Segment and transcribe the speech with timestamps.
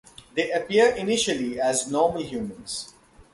[0.33, 2.91] They appear initially as normal humans.